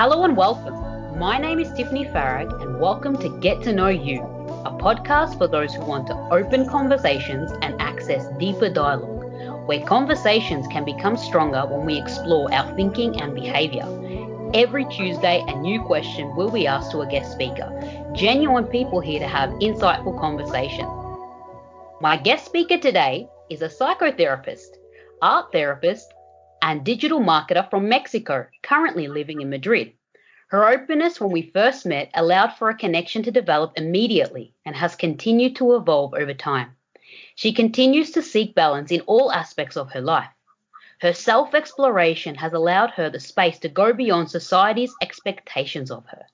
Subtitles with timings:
[0.00, 1.18] Hello and welcome.
[1.18, 4.22] My name is Tiffeny Farag, and welcome to Get to Know You,
[4.64, 10.66] a podcast for those who want to open conversations and access deeper dialogue, where conversations
[10.68, 13.84] can become stronger when we explore our thinking and behavior.
[14.54, 17.68] Every Tuesday, a new question will be asked to a guest speaker.
[18.14, 20.86] Genuine people here to have insightful conversation.
[22.00, 24.78] My guest speaker today is a psychotherapist,
[25.20, 26.10] art therapist,
[26.62, 29.92] and digital marketer from Mexico, currently living in Madrid.
[30.50, 34.96] Her openness when we first met allowed for a connection to develop immediately and has
[34.96, 36.74] continued to evolve over time.
[37.36, 40.30] She continues to seek balance in all aspects of her life.
[41.00, 46.26] Her self exploration has allowed her the space to go beyond society's expectations of her.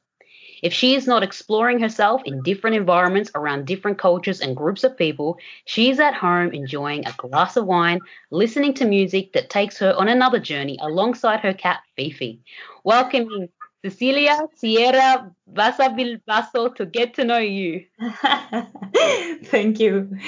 [0.62, 4.97] If she is not exploring herself in different environments around different cultures and groups of
[4.97, 8.00] people, she is at home enjoying a glass of wine,
[8.31, 12.41] listening to music that takes her on another journey alongside her cat Fifi.
[12.83, 13.50] Welcoming
[13.85, 17.85] Cecilia Sierra Vasavilbaso to get to know you.
[19.45, 20.19] thank you.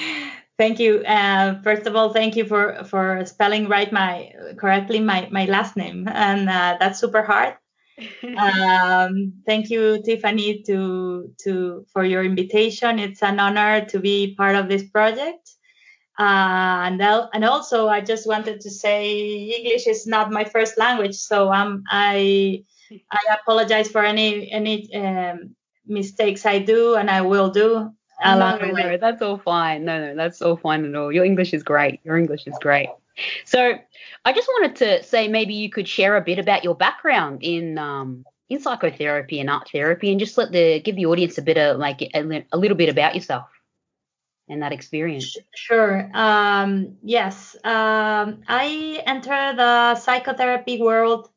[0.59, 1.05] Thank you.
[1.05, 5.77] Uh, first of all, thank you for, for spelling right my correctly my, my last
[5.77, 7.55] name, and uh, that's super hard
[8.39, 12.99] um, thank you, Tiffeny, to to for your invitation.
[12.99, 15.51] It's an honor to be part of this project.
[16.19, 21.15] Uh, and and also, I just wanted to say English is not my first language,
[21.15, 22.65] so um, I
[23.11, 25.55] I apologize for any any um,
[25.87, 27.91] mistakes I do, and I will do.
[28.25, 29.85] No, no, that's all fine.
[29.85, 31.13] No, no, that's all fine at all.
[31.13, 32.01] Your English is great.
[32.05, 32.89] Your English is great.
[33.45, 33.75] So
[34.25, 37.79] I just wanted to say maybe you could share a bit about your background in
[37.79, 41.59] um, in psychotherapy and art therapy, and just let the give the audience a bit
[41.59, 43.49] of like a, a little bit about yourself
[44.49, 45.37] and that experience.
[45.55, 46.11] Sure.
[46.15, 51.31] Um, yes, um, I entered the psychotherapy world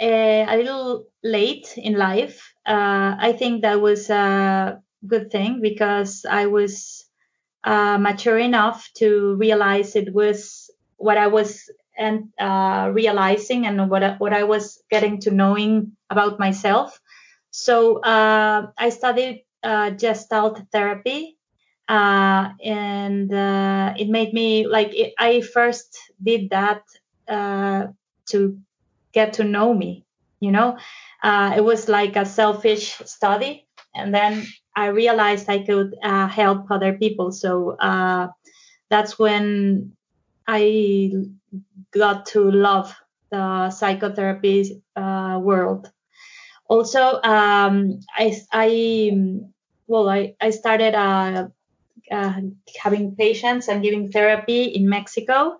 [0.00, 2.54] uh, a little late in life.
[2.66, 7.04] Uh, I think that was a good thing because I was
[7.64, 14.02] uh, mature enough to realize it was what I was and uh, realizing and what
[14.02, 16.98] I, what I was getting to knowing about myself.
[17.50, 21.36] So uh, I studied uh, Gestalt therapy,
[21.88, 23.30] uh, and
[23.98, 26.82] it made me like it, I first did that
[27.28, 28.58] to
[29.12, 30.04] get to know me.
[30.40, 30.78] You know,
[31.22, 37.30] it was like a selfish study, and then I realized I could help other people.
[37.32, 37.76] So
[38.88, 39.92] that's when
[40.46, 41.12] I
[41.92, 42.94] got to love
[43.30, 45.90] the psychotherapy uh, world.
[46.68, 49.12] Also, um, I, I,
[49.86, 51.48] well, I, I started uh,
[52.10, 52.40] uh,
[52.80, 55.58] having patients and giving therapy in Mexico,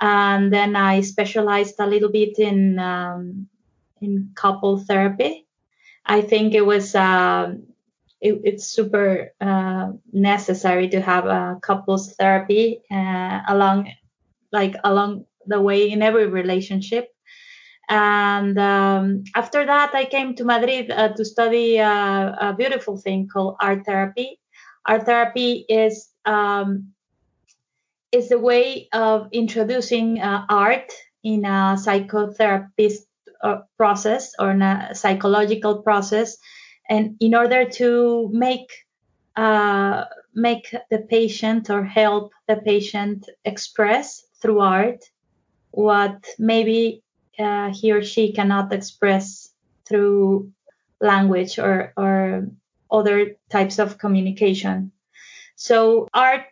[0.00, 3.48] and then I specialized a little bit in um,
[4.00, 5.46] in couple therapy.
[6.04, 7.54] I think it was uh,
[8.20, 13.92] it, it's super uh, necessary to have a couples therapy uh, along
[14.52, 17.08] like along the way in every relationship.
[17.88, 23.28] And um, after that, I came to Madrid uh, to study uh, a beautiful thing
[23.28, 24.40] called art therapy.
[24.86, 26.93] Art therapy is um,
[28.14, 30.92] is a way of introducing uh, art
[31.22, 33.06] in a psychotherapist
[33.42, 36.38] uh, process or in a psychological process,
[36.88, 38.70] and in order to make
[39.36, 40.04] uh,
[40.34, 45.04] make the patient or help the patient express through art
[45.70, 47.02] what maybe
[47.38, 49.50] uh, he or she cannot express
[49.86, 50.52] through
[51.00, 52.46] language or, or
[52.90, 54.92] other types of communication.
[55.56, 56.46] So art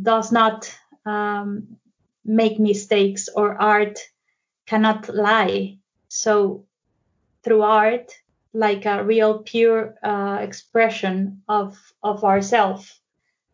[0.00, 0.72] does not
[1.06, 1.76] um,
[2.24, 3.98] make mistakes or art
[4.66, 5.78] cannot lie.
[6.08, 6.66] So
[7.42, 8.12] through art,
[8.52, 13.00] like a real pure uh, expression of of ourself.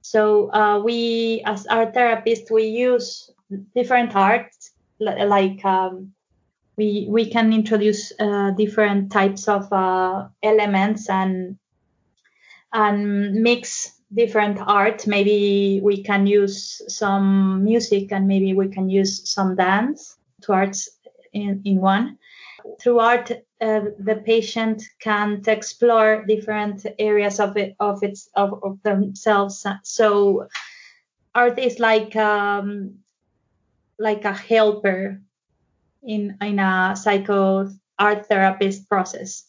[0.03, 3.31] So uh, we, as art therapists, we use
[3.75, 6.13] different arts like um,
[6.77, 11.59] we we can introduce uh, different types of uh, elements and
[12.73, 15.07] and mix different art.
[15.07, 20.89] Maybe we can use some music and maybe we can use some dance to arts
[21.33, 22.19] in, in one.
[22.81, 28.83] Through art, uh, the patient can explore different areas of it of its of, of
[28.83, 29.67] themselves.
[29.83, 30.49] So
[31.35, 32.99] art is like um,
[33.99, 35.21] like a helper
[36.03, 39.45] in in a psycho art therapist process.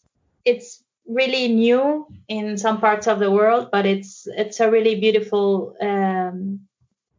[0.46, 5.76] It's really new in some parts of the world, but it's it's a really beautiful
[5.82, 6.62] um,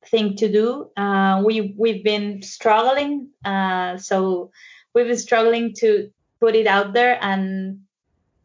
[0.06, 0.90] thing to do.
[0.96, 4.50] Uh, we we've been struggling, uh, so
[4.94, 7.80] we've been struggling to put it out there and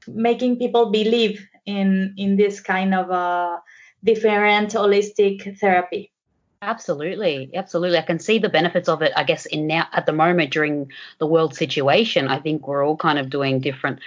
[0.08, 3.62] making people believe in in this kind of a
[4.04, 6.12] different holistic therapy.
[6.62, 8.00] Absolutely, absolutely.
[8.00, 9.12] I can see the benefits of it.
[9.16, 12.98] I guess in now at the moment during the world situation, I think we're all
[12.98, 14.00] kind of doing different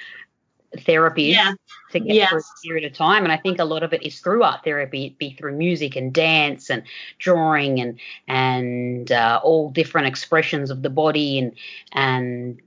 [0.76, 1.52] therapies yeah.
[1.90, 2.30] to get yes.
[2.30, 3.24] through a period of time.
[3.24, 6.12] And I think a lot of it is through art therapy, be through music and
[6.12, 6.82] dance and
[7.18, 11.52] drawing and and uh, all different expressions of the body and
[11.92, 12.60] and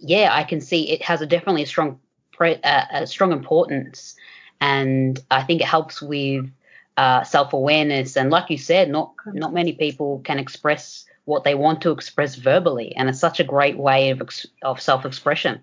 [0.00, 2.00] yeah, I can see it has a definitely a strong
[2.32, 4.16] pre, uh, a strong importance,
[4.60, 6.50] and I think it helps with
[6.96, 8.16] uh, self awareness.
[8.16, 12.34] And like you said, not not many people can express what they want to express
[12.34, 14.22] verbally, and it's such a great way of
[14.62, 15.60] of self expression.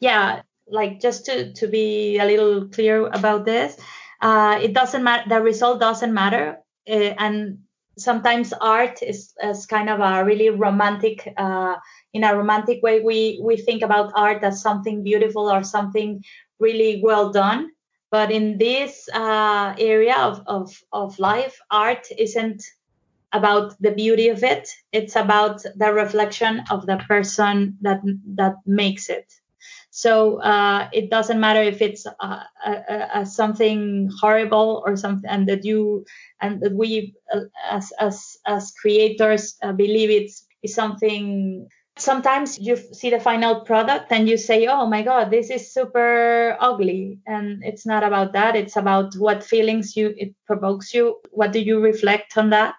[0.00, 3.76] Yeah, like just to to be a little clear about this,
[4.20, 5.28] uh, it doesn't matter.
[5.28, 6.58] The result doesn't matter,
[6.88, 7.58] uh, and
[7.98, 11.76] sometimes art is, is kind of a really romantic uh,
[12.12, 16.22] in a romantic way we we think about art as something beautiful or something
[16.58, 17.70] really well done
[18.10, 22.62] but in this uh, area of, of, of life art isn't
[23.32, 29.08] about the beauty of it it's about the reflection of the person that that makes
[29.08, 29.32] it
[29.94, 36.06] so uh, it doesn't matter if it's uh, something horrible or something, and that you
[36.40, 37.40] and that we uh,
[37.70, 41.68] as as as creators uh, believe it's is something.
[41.98, 46.56] Sometimes you see the final product and you say, "Oh my God, this is super
[46.58, 48.56] ugly," and it's not about that.
[48.56, 51.16] It's about what feelings you it provokes you.
[51.32, 52.76] What do you reflect on that?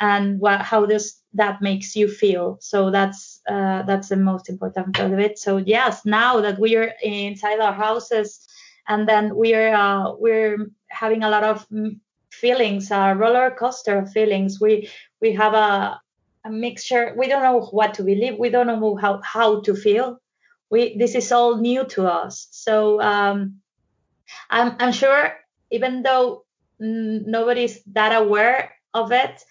[0.00, 4.94] and what, how does that makes you feel so that's uh, that's the most important
[4.94, 5.38] part of it.
[5.38, 8.46] So yes now that we are inside our houses
[8.88, 10.58] and then we're uh, we're
[10.88, 11.66] having a lot of
[12.30, 14.60] feelings a roller coaster feelings.
[14.60, 14.90] We
[15.20, 16.00] we have a,
[16.44, 17.14] a mixture.
[17.16, 18.38] We don't know what to believe.
[18.38, 20.20] We don't know how how to feel.
[20.70, 22.48] We this is all new to us.
[22.50, 23.60] So um,
[24.50, 25.34] I'm, I'm sure
[25.70, 26.44] even though
[26.78, 29.42] nobody's that aware of it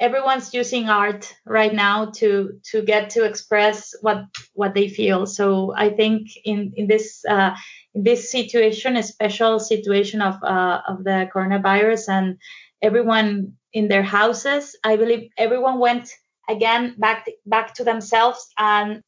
[0.00, 5.72] everyone's using art right now to to get to express what what they feel so
[5.76, 7.54] i think in in this uh,
[7.94, 12.38] in this situation a special situation of uh, of the coronavirus and
[12.82, 16.10] everyone in their houses i believe everyone went
[16.48, 19.02] again back back to themselves and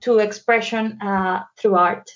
[0.00, 2.10] to expression uh, through art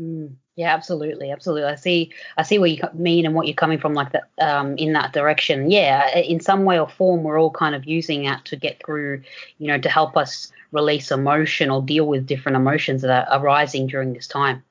[0.00, 0.32] mm.
[0.58, 1.70] Yeah, absolutely, absolutely.
[1.70, 4.76] I see, I see what you mean and what you're coming from, like that, um,
[4.76, 5.70] in that direction.
[5.70, 9.22] Yeah, in some way or form, we're all kind of using that to get through,
[9.58, 13.86] you know, to help us release emotion or deal with different emotions that are arising
[13.86, 14.64] during this time.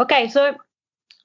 [0.00, 0.56] Okay, so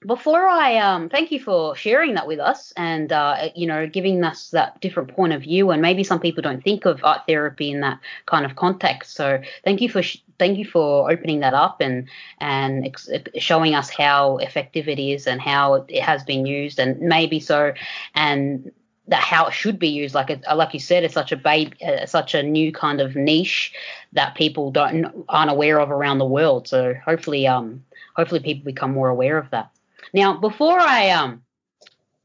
[0.06, 4.24] before I um, thank you for sharing that with us and uh, you know giving
[4.24, 7.70] us that different point of view and maybe some people don't think of art therapy
[7.70, 9.14] in that kind of context.
[9.16, 13.76] So thank you for sh- thank you for opening that up and and ex- showing
[13.76, 17.74] us how effective it is and how it has been used and maybe so
[18.16, 18.72] and
[19.08, 20.16] that how it should be used.
[20.16, 23.16] Like it, like you said it's such a babe uh, such a new kind of
[23.16, 23.72] niche
[24.14, 26.68] that people don't aren't aware of around the world.
[26.68, 27.84] So hopefully um
[28.16, 29.70] hopefully people become more aware of that
[30.14, 31.44] now, before I um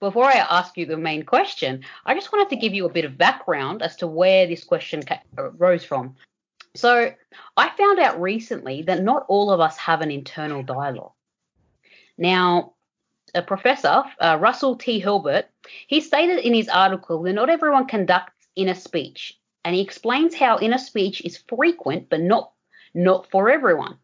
[0.00, 3.07] before I ask you the main question, I just wanted to give you a bit
[3.07, 5.02] of background as to where this question
[5.37, 6.16] rose from.
[6.75, 7.12] So,
[7.57, 11.12] I found out recently that not all of us have an internal dialogue.
[12.19, 12.75] Now,
[13.35, 15.00] a professor, uh, Russell T.
[15.00, 15.47] Hurlburt,
[15.87, 20.59] he stated in his article that not everyone conducts inner speech, and he explains how
[20.59, 22.52] inner speech is frequent but not
[22.95, 23.99] not for everyone.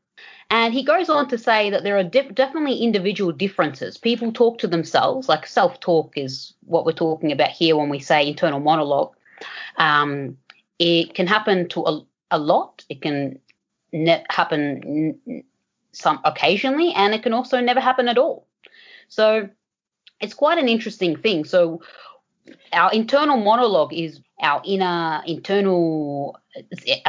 [0.53, 3.97] And he goes on to say that there are def- definitely individual differences.
[3.97, 7.99] People talk to themselves, like self talk is what we're talking about here when we
[7.99, 9.15] say internal monologue.
[9.79, 10.37] Um,
[10.79, 12.85] it can happen to a, a lot.
[12.91, 13.39] It can
[13.95, 15.45] ne- happen n-
[15.93, 18.47] some occasionally, and it can also never happen at all.
[19.09, 19.49] So
[20.21, 21.47] it's quite an interesting thing.
[21.47, 21.81] So
[22.75, 26.39] our internal monologue is our inner internal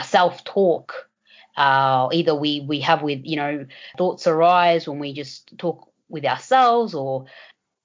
[0.02, 1.10] self talk
[1.58, 3.66] uh, either we we have with you know
[3.98, 7.26] thoughts arise when we just talk with ourselves or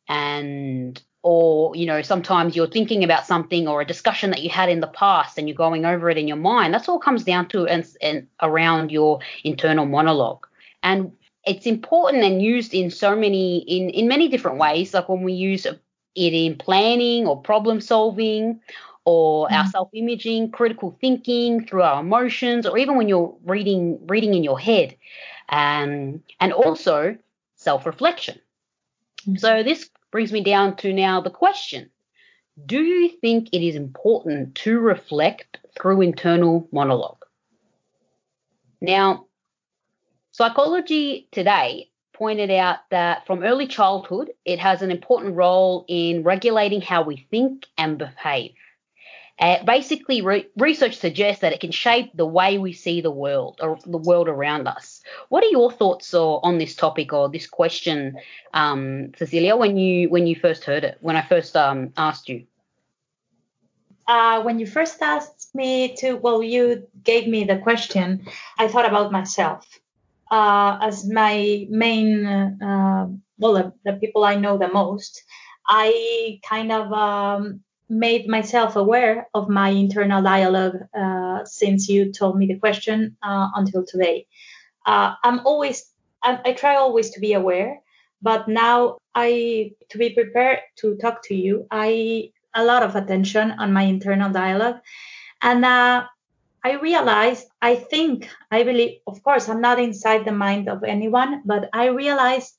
[0.09, 4.69] and or you know sometimes you're thinking about something or a discussion that you had
[4.69, 6.73] in the past and you're going over it in your mind.
[6.73, 10.47] That's all comes down to and, and around your internal monologue.
[10.83, 11.13] And
[11.45, 14.95] it's important and used in so many in in many different ways.
[14.95, 15.81] Like when we use it
[16.15, 18.61] in planning or problem solving
[19.09, 19.55] or mm-hmm.
[19.55, 24.61] our self-imaging critical thinking through our emotions or even when you're reading reading in your
[24.61, 24.95] head
[25.49, 27.17] um, and also
[27.57, 28.39] self-reflection
[29.23, 29.37] mm-hmm.
[29.37, 31.89] so this brings me down to now the question
[32.67, 37.25] Do you think it is important to reflect through internal monologue?
[38.81, 39.27] Now,
[40.33, 46.83] psychology today pointed out that from early childhood, it has an important role in regulating
[46.83, 48.53] how we think and behave.
[49.39, 53.61] Uh, basically, re- research suggests that it can shape the way we see the world
[53.63, 55.01] or the world around us.
[55.29, 58.19] What are your thoughts or, on this topic or this question,
[58.53, 59.55] um, Cecilia?
[59.57, 62.47] When you when you first heard it, when I first um, asked you.
[64.09, 68.25] Uh, when you first asked me to, well, you gave me the question.
[68.59, 69.69] I thought about myself
[70.31, 73.07] uh, as my main, uh,
[73.39, 75.23] well, the, the, people I know the most.
[75.67, 82.37] I kind of um, made myself aware of my internal dialogue uh, since you told
[82.37, 84.27] me the question uh, until today.
[84.85, 85.91] Uh, I'm always,
[86.23, 87.81] I, I, try always to be aware,
[88.23, 93.53] but now I, to be prepared to talk to you, I a lot of attention
[93.53, 94.81] on my internal dialogue,
[95.43, 96.05] and uh,
[96.65, 101.43] I realized, I think, I believe, of course, I'm not inside the mind of anyone,
[101.45, 102.55] but I realized,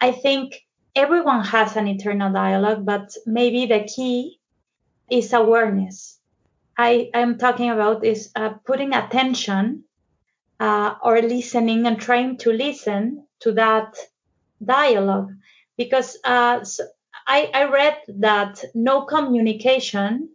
[0.00, 0.60] I think
[0.94, 4.39] everyone has an internal dialogue, but maybe the key
[5.10, 6.18] is awareness.
[6.76, 9.84] I am talking about is uh, putting attention
[10.58, 13.96] uh, or listening and trying to listen to that
[14.64, 15.30] dialogue
[15.76, 16.84] because uh, so
[17.26, 20.30] I, I read that no communication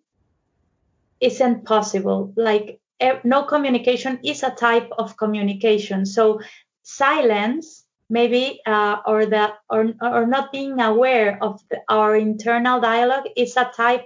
[1.20, 2.34] isn't possible.
[2.36, 2.80] Like
[3.24, 6.06] no communication is a type of communication.
[6.06, 6.40] So
[6.84, 13.26] silence maybe uh, or the or, or not being aware of the, our internal dialogue
[13.36, 14.06] is a type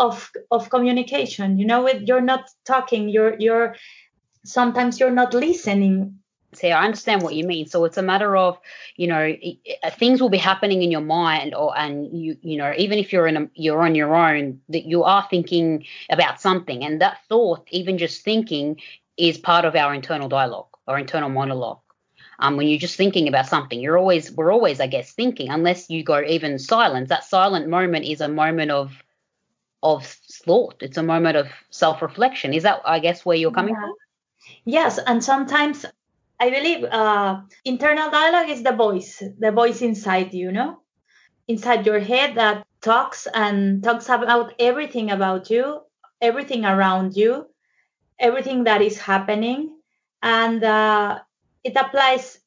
[0.00, 3.74] of of communication you know you're not talking you're you're
[4.44, 6.20] sometimes you're not listening
[6.52, 7.66] See, I understand what you mean.
[7.66, 8.58] So it's a matter of,
[8.96, 9.32] you know,
[9.84, 13.12] uh, things will be happening in your mind, or and you, you know, even if
[13.12, 17.18] you're in a, you're on your own, that you are thinking about something, and that
[17.28, 18.80] thought, even just thinking,
[19.16, 21.78] is part of our internal dialogue, or internal monologue.
[22.40, 25.50] Um, when you're just thinking about something, you're always, we're always, I guess, thinking.
[25.50, 29.04] Unless you go even silence, that silent moment is a moment of
[29.82, 30.76] of thought.
[30.80, 32.54] It's a moment of self reflection.
[32.54, 33.80] Is that, I guess, where you're coming yeah.
[33.80, 33.94] from?
[34.64, 35.86] Yes, and sometimes
[36.38, 40.80] I believe uh, internal dialogue is the voice, the voice inside you, know,
[41.48, 45.80] inside your head that talks and talks about everything about you,
[46.20, 47.46] everything around you,
[48.18, 49.76] everything that is happening,
[50.22, 51.18] and uh,
[51.64, 52.38] it applies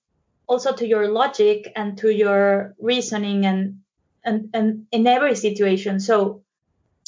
[0.48, 3.80] also to your logic and to your reasoning and
[4.26, 6.00] and, and in every situation.
[6.00, 6.44] So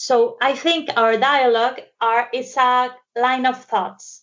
[0.05, 4.21] so I think our dialogue are is a line of thoughts.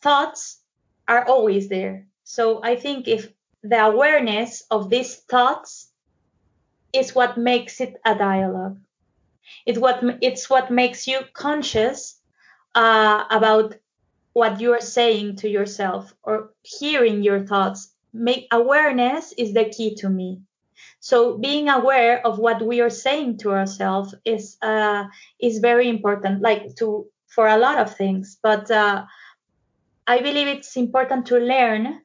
[0.00, 0.60] Thoughts
[1.08, 2.06] are always there.
[2.22, 3.26] So I think if
[3.64, 5.90] the awareness of these thoughts
[6.92, 8.78] is what makes it a dialogue.
[9.66, 12.20] It's what it's what makes you conscious
[12.72, 13.74] uh, about
[14.32, 17.92] what you are saying to yourself or hearing your thoughts.
[18.12, 20.42] Make awareness is the key to me.
[21.00, 25.04] So being aware of what we are saying to ourselves is uh,
[25.40, 28.38] is very important, like to for a lot of things.
[28.42, 29.04] But uh,
[30.06, 32.00] I believe it's important to learn,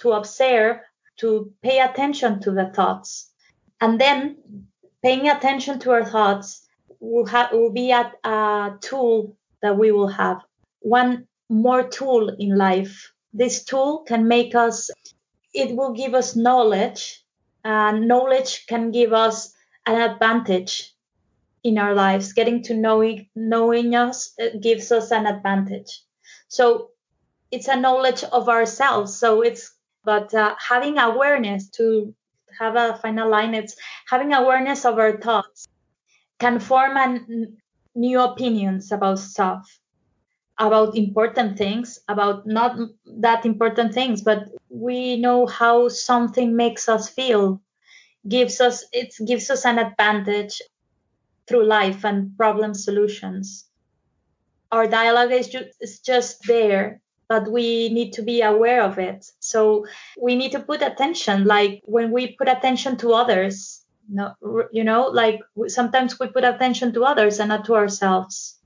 [0.00, 0.80] to observe,
[1.18, 3.32] to pay attention to the thoughts,
[3.80, 4.36] and then
[5.02, 6.68] paying attention to our thoughts
[7.00, 10.42] will have will be a, a tool that we will have
[10.80, 13.12] one more tool in life.
[13.32, 14.90] This tool can make us.
[15.54, 17.24] It will give us knowledge
[17.66, 19.52] and knowledge can give us
[19.86, 20.94] an advantage
[21.64, 22.32] in our lives.
[22.32, 23.02] Getting to know
[23.34, 26.02] knowing us gives us an advantage.
[26.46, 26.90] So
[27.50, 29.18] it's a knowledge of ourselves.
[29.18, 32.14] So it's but uh, having awareness to
[32.60, 33.54] have a final line.
[33.54, 33.74] It's
[34.08, 35.66] having awareness of our thoughts
[36.38, 37.56] can form an,
[37.96, 39.66] new opinions about stuff
[40.58, 42.78] about important things, about not
[43.20, 47.60] that important things, but we know how something makes us feel,
[48.28, 50.62] gives us it gives us an advantage
[51.48, 53.66] through life and problem solutions.
[54.72, 59.24] Our dialogue is, ju- is just there, but we need to be aware of it.
[59.40, 59.86] So
[60.20, 64.34] we need to put attention, like when we put attention to others, no
[64.70, 68.56] you know like sometimes we put attention to others and not to ourselves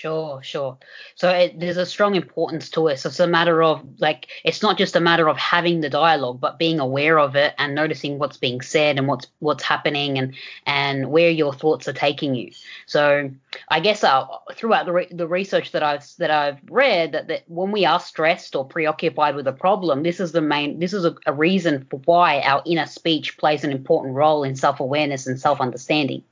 [0.00, 0.78] Sure, sure.
[1.16, 3.00] So it, there's a strong importance to it.
[3.00, 6.40] So it's a matter of like it's not just a matter of having the dialogue,
[6.40, 10.36] but being aware of it and noticing what's being said and what's what's happening and
[10.66, 12.52] and where your thoughts are taking you.
[12.86, 13.32] So
[13.68, 17.42] I guess uh, throughout the re- the research that I've that I've read that, that
[17.48, 21.06] when we are stressed or preoccupied with a problem, this is the main this is
[21.06, 25.26] a, a reason for why our inner speech plays an important role in self awareness
[25.26, 26.22] and self understanding.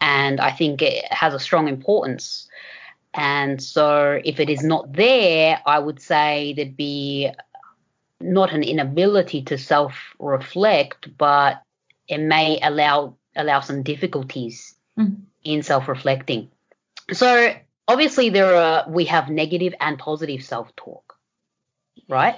[0.00, 2.48] And I think it has a strong importance
[3.14, 7.30] and so if it is not there, I would say there'd be
[8.20, 11.62] not an inability to self reflect, but
[12.06, 15.16] it may allow allow some difficulties mm.
[15.44, 16.50] in self reflecting.
[17.12, 17.54] So
[17.86, 21.16] obviously there are we have negative and positive self talk,
[22.08, 22.36] right?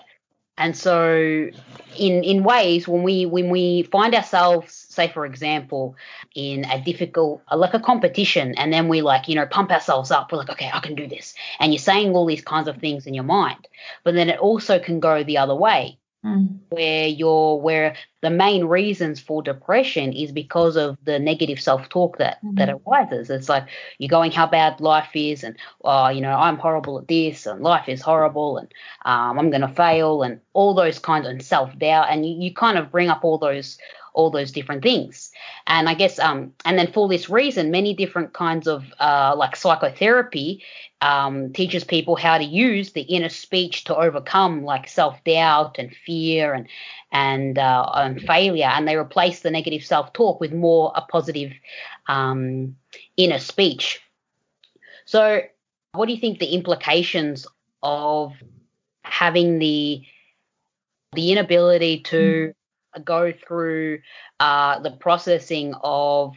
[0.57, 1.51] And so
[1.99, 5.97] in in ways when we when we find ourselves say for example
[6.35, 10.31] in a difficult like a competition and then we like you know pump ourselves up
[10.31, 13.07] we're like okay I can do this and you're saying all these kinds of things
[13.07, 13.69] in your mind
[14.05, 16.59] but then it also can go the other way mm.
[16.69, 22.37] where you're where the main reasons for depression is because of the negative self-talk that
[22.45, 22.57] mm-hmm.
[22.57, 23.67] that arises it's like
[23.99, 27.63] you're going how bad life is and oh you know i'm horrible at this and
[27.63, 28.73] life is horrible and
[29.05, 32.79] um, i'm going to fail and all those kinds of self-doubt and you, you kind
[32.79, 33.79] of bring up all those
[34.13, 35.31] all those different things.
[35.67, 39.57] And I guess, um, and then for this reason, many different kinds of uh, like
[39.57, 40.63] psychotherapy
[41.01, 45.95] um, teaches people how to use the inner speech to overcome like self doubt and
[45.95, 46.69] fear and
[47.13, 51.53] and, uh, and failure, and they replace the negative self talk with more a positive
[52.07, 52.77] um,
[53.17, 54.01] inner speech.
[55.07, 55.43] So,
[55.93, 57.47] what do you think the implications
[57.83, 58.35] of
[59.03, 60.05] having the
[61.13, 62.53] the inability to
[63.05, 64.01] go through
[64.41, 66.35] uh, the processing of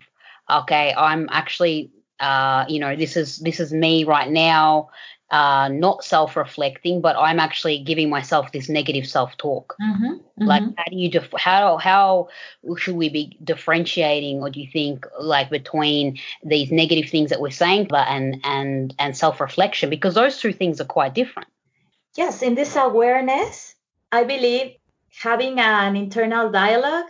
[0.49, 4.89] okay i'm actually uh, you know this is this is me right now
[5.31, 9.75] uh, not self-reflecting but i'm actually giving myself this negative self-talk.
[9.81, 10.45] Mm-hmm, mm-hmm.
[10.45, 12.29] like how do you def- how how
[12.77, 17.49] should we be differentiating or do you think like between these negative things that we're
[17.49, 19.89] saying and and and self-reflection?
[19.89, 21.47] Because those two things are quite different.
[22.15, 23.73] Yes in this awareness
[24.11, 24.75] i believe
[25.21, 27.09] having an internal dialogue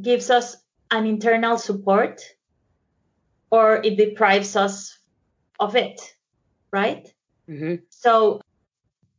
[0.00, 0.56] gives us
[0.90, 2.22] an internal support
[3.50, 4.98] or it deprives us
[5.58, 6.00] of it,
[6.70, 7.12] right?
[7.48, 7.76] Mm-hmm.
[7.90, 8.40] So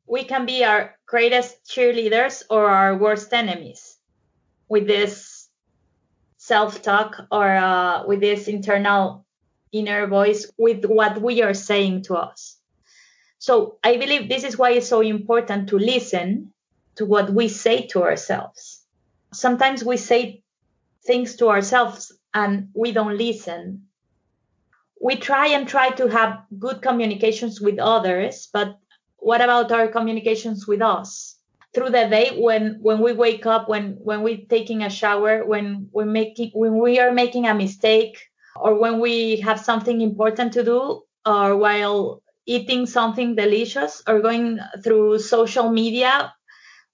[0.08, 3.98] we can be our greatest cheerleaders or our worst enemies
[4.70, 5.50] with this
[6.38, 9.26] self talk or uh, with this internal
[9.72, 12.58] inner voice with what we are saying to us.
[13.38, 16.54] So I believe this is why it's so important to listen
[17.02, 18.86] to what we say to ourselves.
[19.34, 20.44] Sometimes we say
[21.04, 23.88] things to ourselves and we don't listen.
[25.02, 28.78] We try and try to have good communications with others, but
[29.18, 31.38] what about our communications with us?
[31.74, 35.90] Through the day when when we wake up, when when we're taking a shower, when
[35.92, 38.20] we're making when we are making a mistake,
[38.56, 44.60] or when we have something important to do, or while eating something delicious, or going
[44.84, 46.34] through social media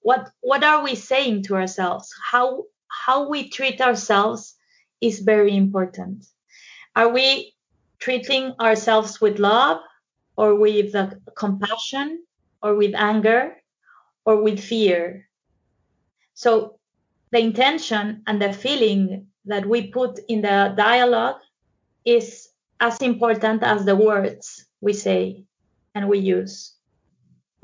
[0.02, 2.14] what what are we saying to ourselves?
[2.24, 4.56] How how we treat ourselves
[5.02, 6.26] is very important.
[6.96, 7.54] Are we
[8.00, 9.80] treating ourselves with love
[10.36, 12.24] or with uh, compassion
[12.62, 13.58] or with anger
[14.26, 15.28] or with fear?
[16.34, 16.80] So
[17.32, 21.42] the intention and the feeling that we put in the dialogue
[22.06, 25.44] is as important as the words we say
[25.96, 26.77] and we use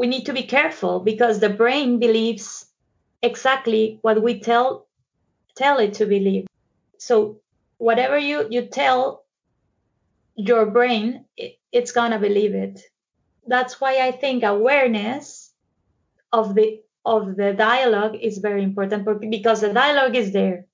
[0.03, 2.65] we need to be careful because the brain believes
[3.21, 4.85] exactly what we tell
[5.55, 6.45] tell it to believe.
[6.97, 7.39] So
[7.77, 9.23] whatever you you tell
[10.35, 12.81] your brain, it, it's gonna believe it.
[13.47, 15.53] That's why I think awareness
[16.33, 20.65] of the of the dialogue is very important because the dialogue is there,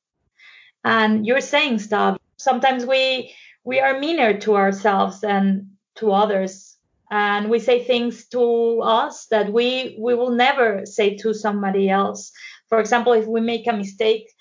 [0.84, 2.18] and you're saying stuff.
[2.38, 6.69] Sometimes we we are meaner to ourselves than to others
[7.12, 12.32] and we say things to us that we we will never say to somebody else.
[12.70, 14.32] For example if we make a mistake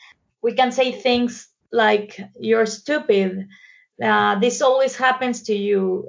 [0.43, 3.49] we can say things like you're stupid.
[4.03, 6.07] Uh, this always happens to you.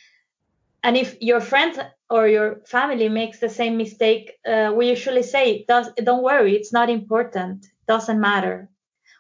[0.84, 1.74] And if your friend
[2.10, 6.90] or your family makes the same mistake uh, we usually say don't worry it's not
[6.90, 7.66] important.
[7.88, 8.70] Doesn't matter.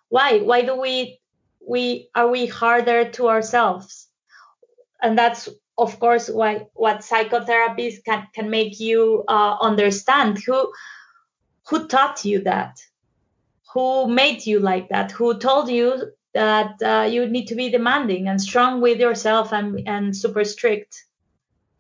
[0.10, 0.40] Why?
[0.40, 1.20] Why do we
[1.66, 4.08] we are we harder to ourselves?
[5.02, 5.48] And that's
[5.80, 10.72] of course why, what psychotherapists can, can make you uh, understand who
[11.70, 12.80] who taught you that
[13.74, 18.28] who made you like that who told you that uh, you need to be demanding
[18.28, 21.04] and strong with yourself and, and super strict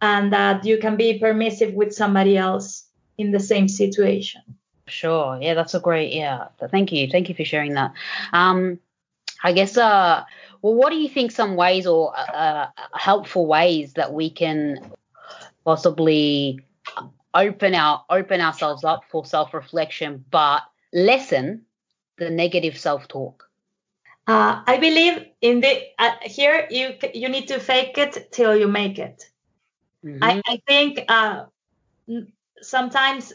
[0.01, 4.41] and that you can be permissive with somebody else in the same situation.
[4.88, 5.38] Sure.
[5.41, 7.07] Yeah that's a great yeah thank you.
[7.09, 7.93] Thank you for sharing that.
[8.33, 8.79] Um
[9.43, 10.23] i guess uh
[10.62, 14.91] well what do you think some ways or uh, uh helpful ways that we can
[15.65, 16.60] possibly
[17.34, 20.62] open our open ourselves up for self-reflection but
[20.93, 21.65] lessen
[22.17, 23.49] the negative self-talk
[24.30, 28.67] uh, I believe in the uh, here you you need to fake it till you
[28.67, 29.25] make it.
[30.06, 30.23] Mm-hmm.
[30.23, 31.45] I, I think uh,
[32.62, 33.34] sometimes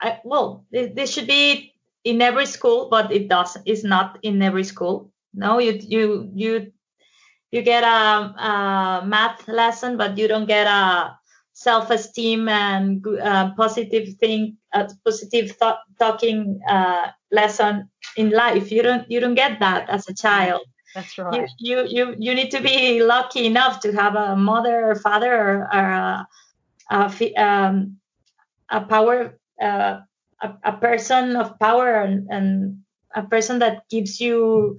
[0.00, 4.64] I, well this should be in every school, but it does it's not in every
[4.64, 5.12] school.
[5.34, 6.72] No, you you you
[7.50, 11.16] you get a, a math lesson, but you don't get a
[11.52, 18.72] self-esteem and uh, positive thing, uh, positive thought, talking uh, lesson in life.
[18.72, 20.62] You don't you don't get that as a child.
[20.94, 21.48] That's right.
[21.58, 25.32] You you you, you need to be lucky enough to have a mother or father
[25.32, 26.26] or, or a,
[26.90, 27.96] a, um,
[28.70, 30.00] a power uh,
[30.42, 32.82] a, a person of power and, and
[33.14, 34.78] a person that gives you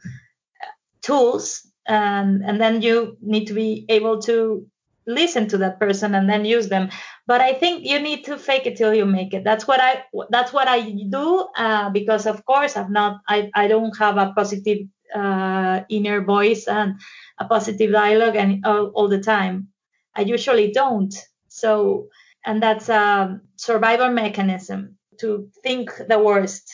[1.02, 4.66] tools and and then you need to be able to
[5.08, 6.90] listen to that person and then use them.
[7.28, 9.44] But i think you need to fake it till you make it.
[9.44, 13.68] That's what i that's what i do uh, because of course i'm not i, I
[13.68, 17.00] don't have a positive uh, inner voice and
[17.38, 19.68] a positive dialogue and all, all, the time.
[20.16, 21.14] I usually don't.
[21.50, 22.08] So
[22.46, 26.66] and that's a survival mechanism to think the worst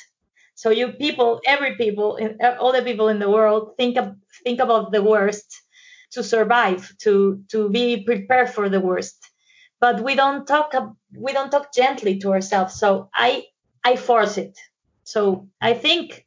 [0.58, 2.20] so you people every people
[2.60, 5.62] all the people in the world think of, think about the worst
[6.12, 9.18] to survive, to to be prepared for the worst.
[9.80, 10.74] But we don't talk
[11.16, 12.74] we don't talk gently to ourselves.
[12.74, 13.46] So I
[13.84, 14.58] I force it.
[15.04, 16.26] So I think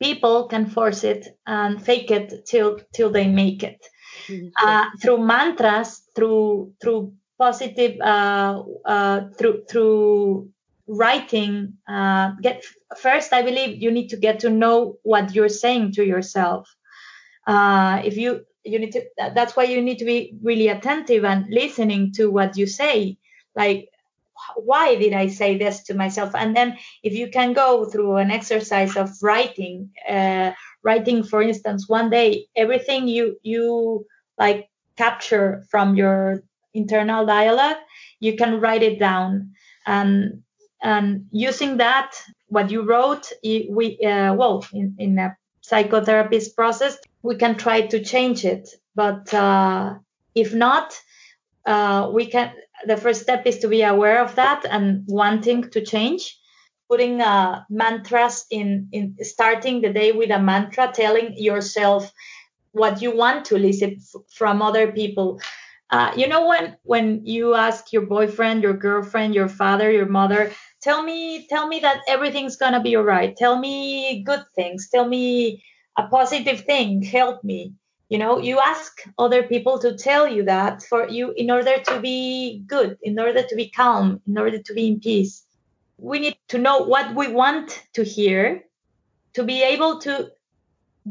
[0.00, 3.84] people can force it and fake it till till they make it
[4.28, 4.48] mm-hmm.
[4.56, 10.50] uh, through mantras, through through positive, uh, uh, through through
[10.90, 11.74] writing.
[11.88, 12.64] Uh, get
[12.98, 16.74] first, I believe you need to get to know what you're saying to yourself.
[17.46, 19.02] Uh, if you you need to
[19.34, 23.16] that's why you need to be really attentive and listening to what you say
[23.56, 23.88] like
[24.56, 28.30] why did i say this to myself and then if you can go through an
[28.30, 34.04] exercise of writing uh, writing for instance one day everything you you
[34.38, 36.42] like capture from your
[36.74, 37.78] internal dialogue
[38.20, 39.52] you can write it down
[39.86, 40.42] and
[40.82, 42.14] and using that
[42.48, 48.02] what you wrote we uh, well in, in a psychotherapist process we can try to
[48.02, 48.68] change it.
[48.94, 49.94] But uh,
[50.34, 50.98] if not,
[51.66, 52.52] uh, we can.
[52.86, 56.38] The first step is to be aware of that and wanting to change.
[56.88, 62.10] Putting uh, mantras in, in starting the day with a mantra, telling yourself
[62.72, 63.98] what you want to listen
[64.34, 65.40] from other people.
[65.90, 70.50] Uh, you know when when you ask your boyfriend, your girlfriend, your father, your mother,
[70.82, 73.36] tell me tell me that everything's gonna be alright.
[73.36, 74.88] Tell me good things.
[74.90, 75.62] Tell me
[75.96, 77.74] a positive thing help me
[78.08, 82.00] you know you ask other people to tell you that for you in order to
[82.00, 85.44] be good in order to be calm in order to be in peace
[85.98, 88.64] we need to know what we want to hear
[89.34, 90.30] to be able to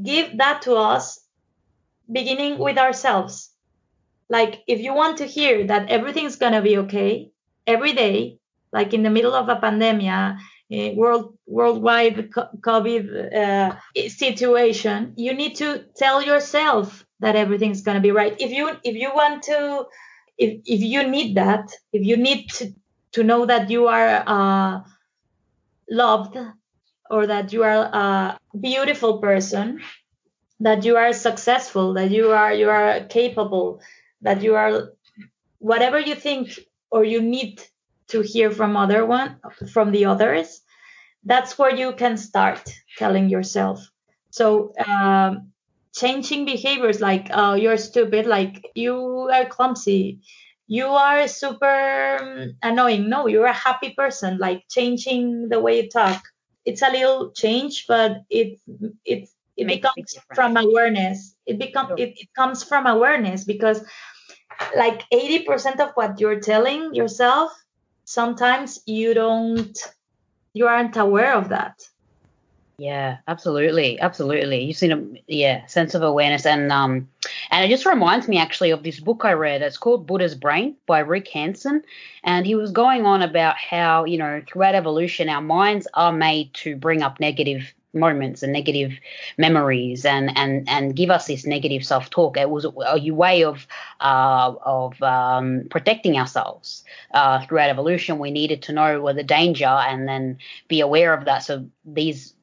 [0.03, 1.19] give that to us
[2.11, 3.51] beginning with ourselves
[4.29, 7.31] like if you want to hear that everything's going to be okay
[7.67, 8.38] every day
[8.71, 13.75] like in the middle of a pandemic uh, world worldwide COVID uh,
[14.07, 18.35] situation, you need to tell yourself that everything's gonna be right.
[18.39, 19.85] If you if you want to,
[20.37, 22.73] if if you need that, if you need to
[23.13, 24.81] to know that you are uh,
[25.89, 26.37] loved
[27.09, 29.81] or that you are a beautiful person,
[30.59, 33.81] that you are successful, that you are you are capable,
[34.21, 34.93] that you are
[35.59, 36.59] whatever you think
[36.91, 37.61] or you need
[38.09, 39.37] to hear from other one
[39.71, 40.61] from the others
[41.23, 42.61] that's where you can start
[42.97, 43.89] telling yourself.
[44.31, 45.51] So um,
[45.93, 50.21] changing behaviors like oh you're stupid like you are clumsy
[50.67, 53.09] you are super um, annoying.
[53.09, 56.21] No you're a happy person like changing the way you talk.
[56.65, 58.59] It's a little change but it
[59.03, 61.35] it it becomes from awareness.
[61.45, 63.83] It becomes it, it comes from awareness because
[64.75, 67.51] like 80% of what you're telling yourself
[68.09, 69.77] sometimes you don't
[70.53, 71.79] you aren't aware of that.
[72.79, 74.63] Yeah absolutely absolutely.
[74.63, 76.45] You've seen a yeah sense of awareness.
[76.45, 77.07] And um
[77.51, 79.61] and it just reminds me actually of this book i read.
[79.61, 81.83] It's called buddha's brain by rick hanson
[82.23, 86.51] and he was going on about how you know throughout evolution our minds are made
[86.55, 88.93] to bring up negative moments and negative
[89.37, 92.37] memories and and and give us this negative self-talk.
[92.37, 93.67] It was a, a way of
[93.99, 98.19] uh, of um, protecting ourselves uh, throughout evolution.
[98.19, 101.39] We needed to know where the danger and then be aware of that.
[101.39, 102.33] So these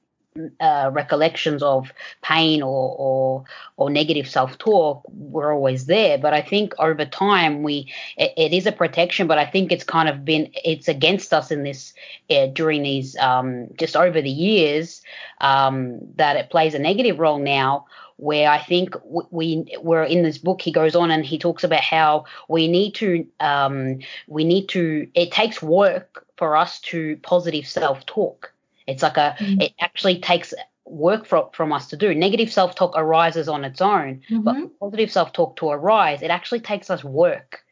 [0.61, 3.45] uh, recollections of pain or or,
[3.77, 6.19] or negative self talk were always there.
[6.19, 9.85] But I think over time we it, it is a protection, but I think it's
[9.85, 11.93] kind of been it's against us in this
[12.31, 15.03] uh, during these um, just over the years
[15.41, 17.87] um, that it plays a negative role now.
[18.19, 18.97] Where I think
[19.31, 22.95] we we're in this book, he goes on and he talks about how we need
[22.95, 28.53] to um, we need to it takes work for us to positive self talk
[28.87, 29.61] it's like a, mm-hmm.
[29.61, 32.15] it actually takes work for, from us to do.
[32.15, 34.43] Negative self talk arises on its own, mm-hmm.
[34.43, 37.63] but positive self talk to arise, it actually takes us work.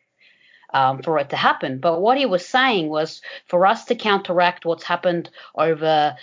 [0.73, 1.79] Um, for it to happen.
[1.79, 6.17] But what he was saying was for us to counteract what's happened over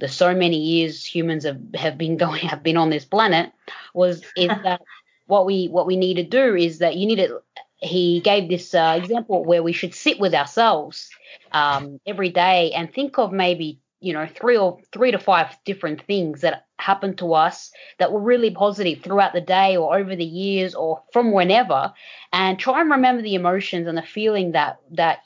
[0.00, 3.52] the so many years humans have, have been going have been on this planet
[3.94, 4.80] was is that
[5.26, 7.40] what we what we need to do is that you need to
[7.76, 11.10] he gave this uh, example where we should sit with ourselves
[11.52, 16.02] um, every day and think of maybe you know three or three to five different
[16.06, 20.24] things that happened to us that were really positive throughout the day or over the
[20.24, 21.92] years or from whenever
[22.32, 25.20] and try and remember the emotions and the feeling that that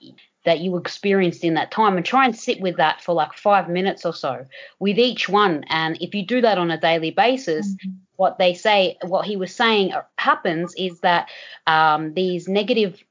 [0.44, 3.68] that you experienced in that time and try and sit with that for like five
[3.68, 4.44] minutes or so
[4.78, 7.90] with each one and if you do that on a daily basis mm-hmm.
[8.16, 11.28] what they say what he was saying happens is that
[11.66, 13.02] um, these negative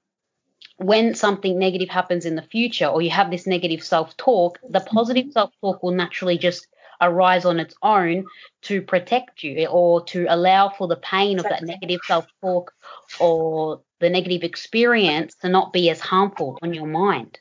[0.78, 4.80] when something negative happens in the future or you have this negative self talk, the
[4.82, 6.68] positive self talk will naturally just
[7.02, 8.26] arise on its own
[8.62, 12.74] to protect you or to allow for the pain of that negative self talk
[13.20, 17.40] or the negative experience to not be as harmful on your mind.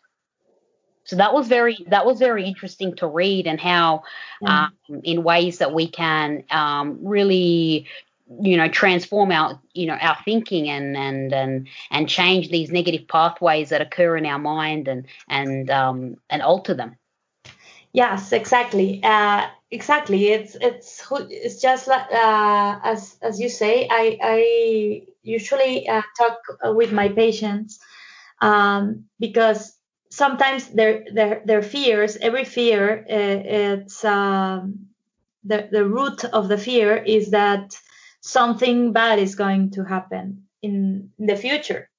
[1.05, 4.05] So that was very that was very interesting to read and how
[4.47, 7.87] um, in ways that we can um, really
[8.40, 13.07] you know transform our you know our thinking and and and and change these negative
[13.09, 16.97] pathways that occur in our mind and and um and alter them.
[17.92, 19.01] Yes exactly.
[19.03, 20.29] Uh exactly.
[20.29, 26.38] It's it's it's just like uh as as you say i i usually uh, talk
[26.75, 27.79] with my patients
[28.40, 29.75] um because
[30.11, 33.40] sometimes their their their fears every fear uh,
[33.79, 34.88] it's um
[35.45, 37.75] the the root of the fear is that
[38.23, 41.91] something bad is going to happen in the future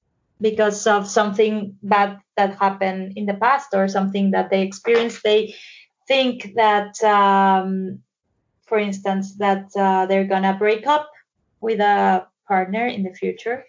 [0.41, 5.21] because of something bad that happened in the past or something that they experienced.
[5.23, 5.55] They
[6.07, 7.99] think that um,
[8.65, 11.09] for instance that uh, they're gonna break up
[11.61, 13.65] with a partner in the future.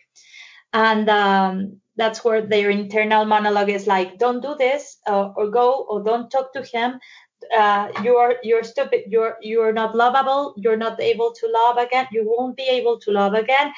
[0.73, 5.87] And um, that's where their internal monologue is like don't do this uh, or go
[5.89, 6.99] or don't talk to him
[7.57, 12.25] uh, you're you're stupid you're you're not lovable you're not able to love again you
[12.27, 13.73] won't be able to love again.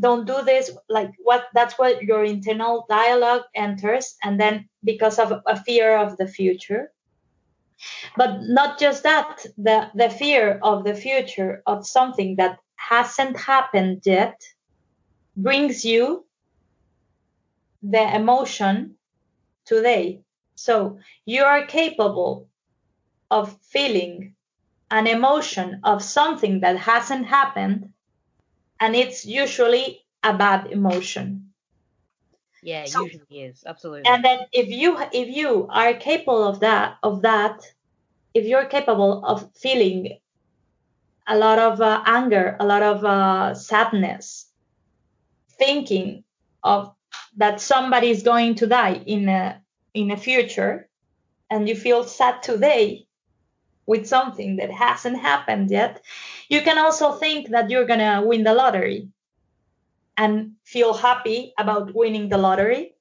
[0.00, 5.32] Don't do this like what that's what your internal dialogue enters and then because of
[5.46, 6.92] a fear of the future.
[8.16, 14.02] But not just that the the fear of the future of something that hasn't happened
[14.04, 14.40] yet
[15.36, 16.24] brings you
[17.82, 18.96] the emotion
[19.64, 20.20] today.
[20.54, 22.47] So you are capable
[23.30, 24.34] of feeling
[24.90, 27.92] an emotion of something that hasn't happened
[28.80, 31.52] and it's usually a bad emotion.
[32.62, 34.10] Yeah so, usually is absolutely.
[34.10, 37.62] and then if you if you are capable of that of that
[38.34, 40.18] if you're capable of feeling
[41.26, 44.48] a lot of uh, anger a lot of uh, sadness
[45.58, 46.24] thinking
[46.64, 46.92] of
[47.36, 49.62] that somebody is going to die in a
[49.94, 50.88] in a future
[51.50, 53.06] and you feel sad today
[53.88, 56.02] with something that hasn't happened yet,
[56.50, 59.08] you can also think that you're going to win the lottery
[60.14, 62.94] and feel happy about winning the lottery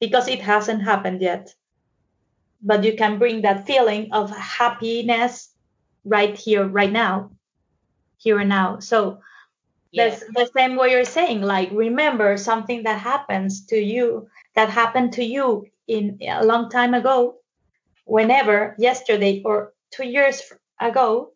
[0.00, 1.54] because it hasn't happened yet.
[2.62, 5.50] But you can bring that feeling of happiness
[6.06, 7.32] right here, right now,
[8.16, 8.78] here and now.
[8.78, 9.20] So
[9.90, 10.08] yeah.
[10.08, 15.12] that's the same way you're saying, like, remember something that happens to you, that happened
[15.14, 17.36] to you in a long time ago,
[18.06, 20.42] whenever, yesterday, or two years
[20.80, 21.32] ago,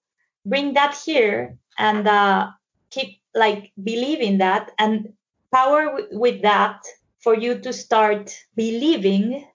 [0.47, 2.51] bring that here and uh,
[2.91, 5.15] keep like believing that and
[5.53, 6.83] power w- with that
[7.23, 9.47] for you to start believing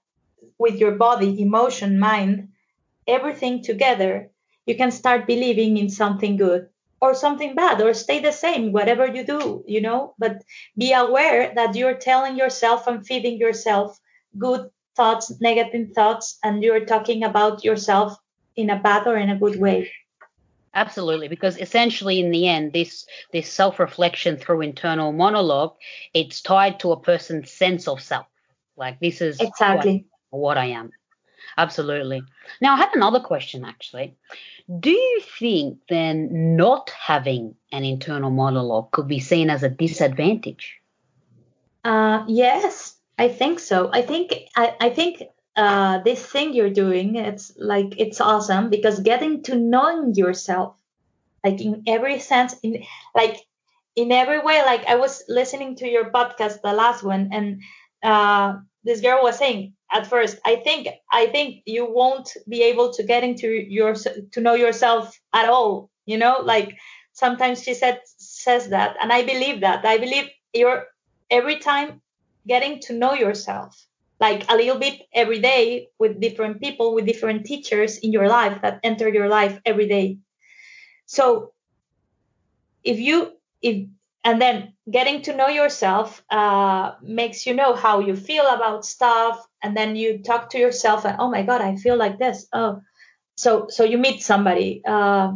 [0.57, 2.49] with your body, emotion, mind,
[3.07, 4.31] everything together.
[4.65, 6.69] You can start believing in something good
[7.01, 10.43] or something bad or stay the same, whatever you do, you know, but
[10.77, 13.99] be aware that you're telling yourself and feeding yourself
[14.37, 18.17] good thoughts, negative thoughts, and you're talking about yourself
[18.55, 19.91] in a bad or in a good way.
[20.73, 25.75] Absolutely, because essentially in the end, this this self-reflection through internal monologue,
[26.13, 28.27] it's tied to a person's sense of self.
[28.75, 30.91] Like this is exactly what, what I am.
[31.57, 32.23] Absolutely.
[32.59, 34.17] Now I have another question actually.
[34.79, 40.81] Do you think then not having an internal monologue could be seen as a disadvantage?
[41.85, 43.89] Uh, yes, I think so.
[43.93, 45.23] I think I, I think
[45.55, 50.75] uh, this thing you're doing, it's like it's awesome because getting to knowing yourself,
[51.43, 53.37] like in every sense, in like
[53.95, 54.61] in every way.
[54.65, 57.61] Like I was listening to your podcast, the last one, and
[58.03, 62.93] uh, this girl was saying at first, I think I think you won't be able
[62.93, 65.89] to get into your to know yourself at all.
[66.05, 66.75] You know, like
[67.13, 69.85] sometimes she said says that, and I believe that.
[69.85, 70.85] I believe you're
[71.31, 72.01] every time
[72.47, 73.87] getting to know yourself
[74.19, 78.62] like a little bit every day with different people with different teachers in your life
[78.62, 80.17] that enter your life every day.
[81.06, 81.54] So
[82.84, 83.88] if you if
[84.23, 89.45] and then getting to know yourself uh, makes you know how you feel about stuff
[89.62, 92.47] and then you talk to yourself and oh my god i feel like this.
[92.54, 92.82] Oh.
[93.38, 95.34] So so you meet somebody uh,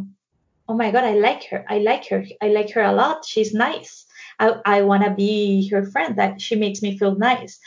[0.68, 1.64] oh my god i like her.
[1.68, 2.24] I like her.
[2.40, 3.26] I like her a lot.
[3.26, 4.06] She's nice.
[4.38, 6.16] I, I want to be her friend.
[6.16, 7.60] That she makes me feel nice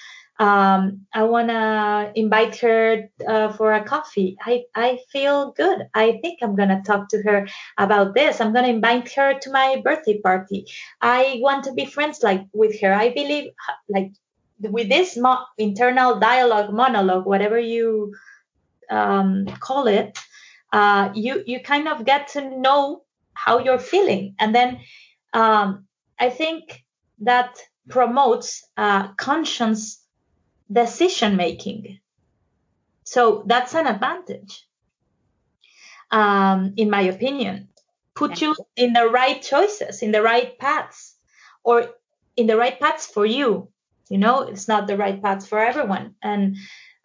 [0.43, 4.35] um, I want to invite her uh, for a coffee.
[4.41, 5.87] I, I feel good.
[5.93, 8.41] I think I'm going to talk to her about this.
[8.41, 10.65] I'm going to invite her to my birthday party.
[11.01, 12.93] I want to be friends like with her.
[12.93, 13.51] I believe
[13.87, 14.11] like
[14.59, 18.13] with this mo- internal dialogue, monologue, whatever you
[18.89, 20.19] um, call it,
[20.73, 23.03] uh, you, you kind of get to know
[23.33, 24.35] how you're feeling.
[24.39, 24.81] And then
[25.31, 25.85] um,
[26.19, 26.83] I think
[27.21, 30.02] that promotes uh, conscious
[30.73, 31.99] decision making.
[33.05, 34.67] So that's an advantage,
[36.11, 37.69] um, in my opinion.
[38.15, 41.15] Put you in the right choices, in the right paths,
[41.63, 41.89] or
[42.37, 43.69] in the right paths for you.
[44.09, 46.57] You know, it's not the right paths for everyone, and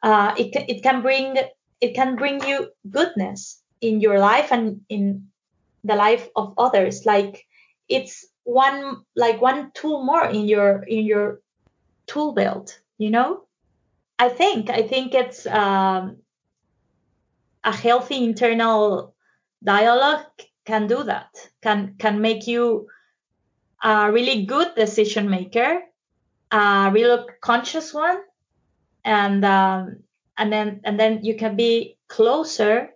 [0.02, 1.37] uh, it it can bring
[1.81, 5.28] it can bring you goodness in your life and in
[5.85, 7.07] the life of others.
[7.07, 7.46] Like
[7.88, 11.40] it's one like one tool more in your in your
[12.07, 12.81] tool belt.
[12.98, 13.47] You know.
[14.18, 16.18] I think I think it's um,
[17.64, 19.14] a healthy internal
[19.62, 20.26] dialogue
[20.64, 21.31] can do that.
[21.62, 22.88] Can can make you
[23.83, 25.83] a really good decision maker,
[26.50, 28.18] a real conscious one,
[29.04, 30.02] and um,
[30.37, 32.90] and then and then you can be closer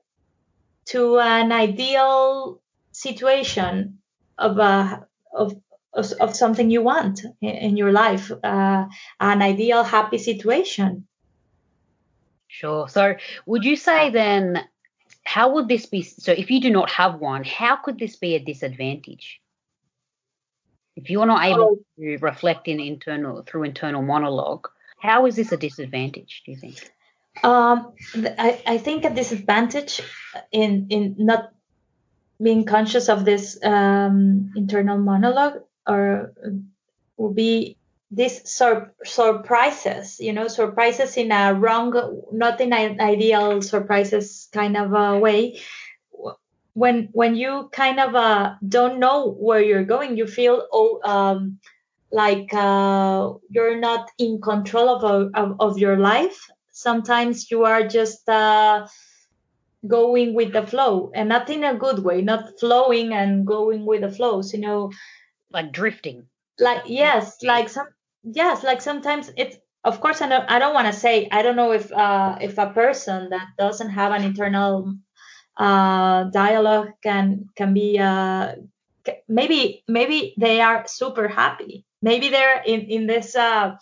[0.87, 3.99] to an ideal situation
[4.39, 5.55] of a of
[5.95, 8.87] of, of something you want in, in your life, uh,
[9.21, 11.07] an ideal happy situation.
[12.53, 12.87] Sure.
[12.87, 13.15] So,
[13.47, 14.63] would you say then,
[15.25, 16.03] how would this be?
[16.03, 19.41] So, if you do not have one, how could this be a disadvantage?
[20.95, 21.85] If you're not able oh.
[21.99, 24.69] to reflect in internal through internal monologue,
[25.01, 26.43] how is this a disadvantage?
[26.45, 26.93] Do you think?
[27.43, 30.03] Um, I, I think a disadvantage
[30.53, 31.55] in in not
[32.41, 36.35] being conscious of this um, internal monologue or
[37.17, 37.79] will be
[38.13, 44.77] these sur- surprises, you know, surprises in a wrong, not in an ideal surprises kind
[44.77, 45.61] of a way.
[46.75, 51.59] When when you kind of uh, don't know where you're going, you feel oh, um,
[52.11, 56.49] like uh, you're not in control of, of, of your life.
[56.71, 58.87] Sometimes you are just uh,
[59.87, 64.03] going with the flow, and not in a good way, not flowing and going with
[64.03, 64.53] the flows.
[64.53, 64.93] You know,
[65.51, 66.27] like drifting
[66.59, 67.89] like yes like some
[68.23, 71.57] yes like sometimes it's of course i don't, I don't want to say i don't
[71.57, 74.95] know if uh, if a person that doesn't have an internal
[75.57, 78.55] uh, dialogue can can be uh,
[79.29, 81.85] maybe maybe they are super happy.
[82.01, 83.77] Maybe they're in in this uh,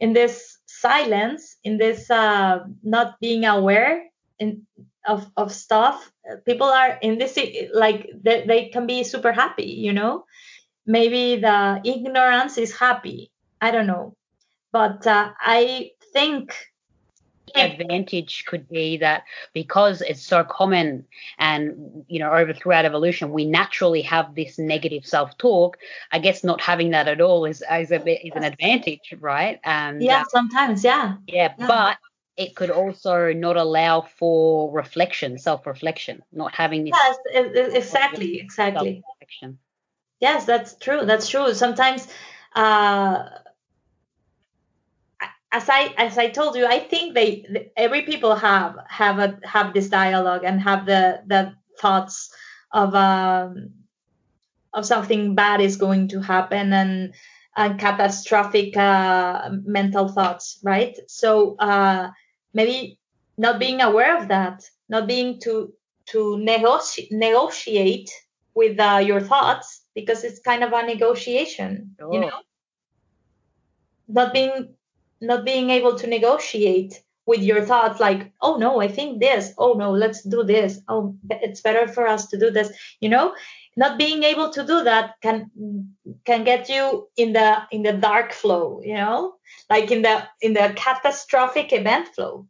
[0.00, 4.04] in this silence in this uh, not being aware
[4.38, 4.66] in,
[5.06, 6.10] of of stuff
[6.46, 7.38] people are in this
[7.74, 10.24] like they, they can be super happy you know?
[10.86, 13.31] Maybe the ignorance is happy
[13.62, 14.16] I don't know.
[14.72, 16.54] But uh, I think
[17.54, 21.04] advantage could be that because it's so common
[21.38, 25.76] and you know over throughout evolution we naturally have this negative self-talk
[26.12, 29.60] i guess not having that at all is is a bit is an advantage right?
[29.64, 31.16] And yeah uh, sometimes yeah.
[31.26, 31.66] yeah yeah.
[31.66, 31.98] but
[32.36, 39.04] it could also not allow for reflection self-reflection not having this yes exactly exactly.
[40.20, 41.52] yes that's true that's true.
[41.52, 42.08] Sometimes
[42.54, 43.28] uh
[45.52, 49.74] as I as I told you, I think they every people have have a have
[49.74, 52.34] this dialogue and have the the thoughts
[52.72, 53.70] of um,
[54.72, 57.14] of something bad is going to happen and
[57.54, 60.96] and catastrophic uh, mental thoughts, right?
[61.06, 62.10] So uh,
[62.54, 62.98] maybe
[63.36, 65.74] not being aware of that, not being to
[66.06, 68.10] to negotiate negotiate
[68.54, 72.40] with uh, your thoughts because it's kind of a negotiation, you know.
[74.08, 74.74] Not being
[75.22, 79.52] not being able to negotiate with your thoughts like oh no i think this.
[79.56, 80.80] Oh no let's do this.
[80.88, 82.70] Oh it's better for us to do this.
[83.00, 83.34] You know
[83.76, 85.50] not being able to do that can
[86.26, 89.34] can get you in the in the dark flow you know?
[89.70, 92.46] Like in the in the catastrophic event flow.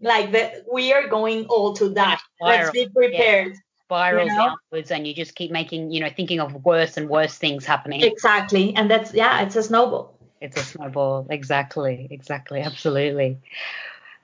[0.00, 3.84] Like that we are going all to that let's be prepared yeah.
[3.84, 4.56] spirals you know?
[4.72, 8.02] downwards and you just keep making you know thinking of worse and worse things happening.
[8.02, 8.74] Exactly.
[8.74, 11.26] And that's yeah it's a snowball it's a snowball.
[11.30, 12.08] Exactly.
[12.10, 12.60] Exactly.
[12.60, 13.38] Absolutely.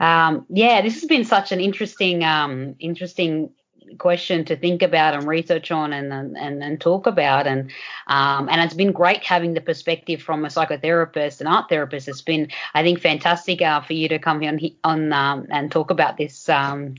[0.01, 3.51] Um, yeah this has been such an interesting um, interesting
[3.99, 7.47] question to think about and research on and and, and talk about.
[7.47, 7.71] And
[8.07, 12.09] um, and it's been great having the perspective from a psychotherapist and art therapist.
[12.09, 15.91] It's been I think fantastic uh, for you to come on on um, and talk
[15.91, 16.95] about this, um,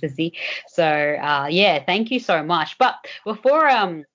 [0.67, 2.77] So uh, yeah, thank you so much.
[2.77, 2.95] But
[3.25, 4.05] before um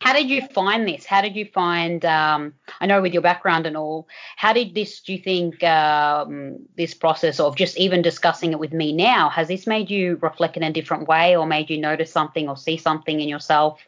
[0.00, 1.04] how did you find this?
[1.04, 2.04] How did you find?
[2.04, 5.00] Um, I know with your background and all, how did this?
[5.00, 9.48] Do you think um, this process of just even discussing it with me now has
[9.48, 12.78] this made you reflect in a different way, or made you notice something or see
[12.78, 13.78] something in yourself,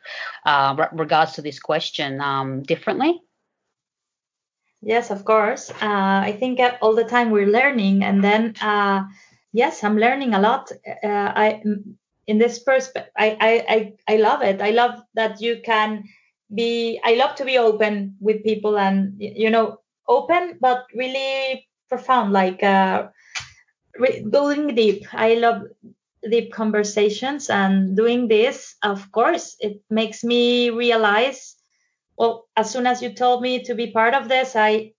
[0.45, 3.21] uh, regards to this question um, differently?
[4.83, 5.71] Yes, of course.
[5.71, 9.05] Uh, I think all the time we're learning, and then uh,
[9.53, 10.71] yes, I'm learning a lot.
[10.87, 11.63] Uh, I
[12.27, 14.61] in this perspective I, I i i love it.
[14.61, 16.05] I love that you can
[16.55, 22.33] be i love to be open with people and you know open but really profound
[22.33, 23.09] like uh
[24.31, 25.07] going deep.
[25.13, 25.63] I love
[26.31, 31.57] deep conversations and doing this of course it makes me realize
[32.17, 34.93] well as soon as you told me to be part of this i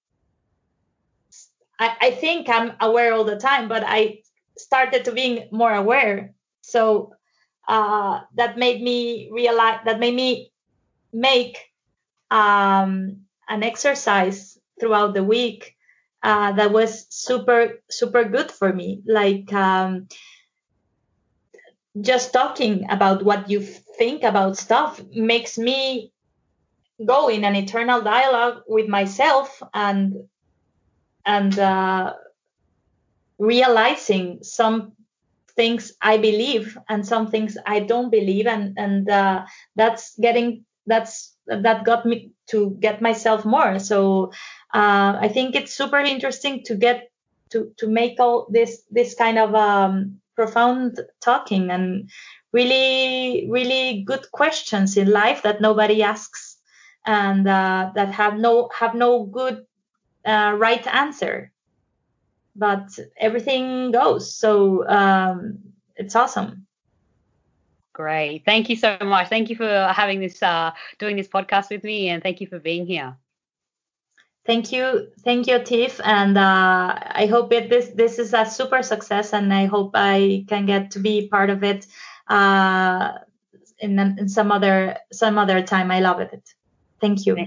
[1.80, 4.20] i, I think i'm aware all the time but i
[4.58, 6.34] started to being more aware
[6.64, 7.14] so
[7.68, 10.52] uh, that made me realize that made me
[11.12, 11.60] make
[12.32, 15.76] um, an exercise throughout the week
[16.24, 19.02] uh, that was super super good for me.
[19.06, 20.08] Like um,
[22.00, 26.12] just talking about what you think about stuff makes me
[27.06, 30.28] go in an eternal dialogue with myself and
[31.26, 32.14] and uh,
[33.38, 34.94] realizing some
[35.56, 39.46] things I believe and some things I don't believe, and and uh,
[39.76, 43.80] that's getting that's that got me to get myself more.
[43.80, 44.32] So
[44.74, 47.10] uh, I think it's super interesting to get
[47.52, 52.10] to to make all this this kind of um, profound talking and
[52.52, 56.58] really really good questions in life that nobody asks
[57.06, 59.66] and uh, that have no have no good
[60.26, 61.53] uh, right answer
[62.56, 64.36] but everything goes.
[64.36, 65.60] So um,
[65.96, 66.68] it's awesome.
[67.94, 68.44] Great.
[68.46, 69.30] Thank you so much.
[69.30, 72.60] Thank you for having this, uh, doing this podcast with me, and thank you for
[72.60, 73.16] being here.
[74.46, 78.84] Thank you, thank you, Tiff, and uh, I hope it, this this is a super
[78.84, 81.88] success, and I hope I can get to be part of it
[82.28, 83.20] uh,
[83.80, 85.92] in, in some other some other time.
[85.92, 86.44] I love it.
[87.00, 87.38] Thank you.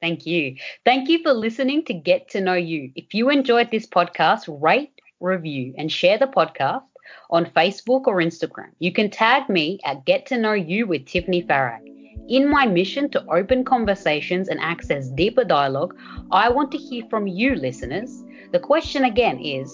[0.00, 0.56] Thank you.
[0.84, 2.90] Thank you for listening to Get to Know You.
[2.94, 6.82] If you enjoyed this podcast, rate, review, and share the podcast
[7.30, 8.70] on Facebook or Instagram.
[8.78, 11.80] You can tag me at Get to Know You with Tiffeny Farag.
[12.28, 15.96] In my mission to open conversations and access deeper dialogue,
[16.32, 18.24] I want to hear from you, listeners.
[18.52, 19.72] The question again is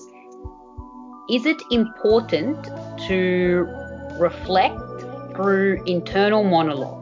[1.31, 2.63] Is it important
[3.09, 3.67] to
[4.19, 4.79] reflect
[5.35, 7.02] through internal monologue?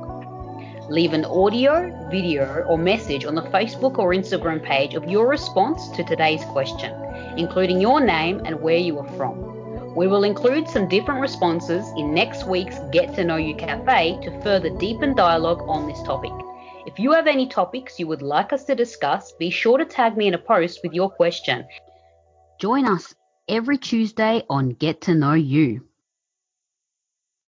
[0.91, 5.88] Leave an audio, video, or message on the Facebook or Instagram page of your response
[5.91, 6.93] to today's question,
[7.38, 9.95] including your name and where you are from.
[9.95, 14.41] We will include some different responses in next week's Get to Know You Cafe to
[14.43, 16.32] further deepen dialogue on this topic.
[16.86, 20.16] If you have any topics you would like us to discuss, be sure to tag
[20.16, 21.68] me in a post with your question.
[22.59, 23.14] Join us
[23.49, 25.86] every Tuesday on Get to Know You.